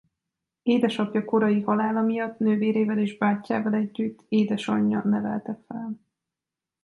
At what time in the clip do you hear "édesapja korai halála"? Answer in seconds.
0.63-2.01